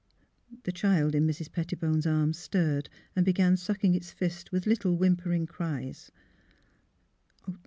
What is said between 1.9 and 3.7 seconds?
's arms stirred and began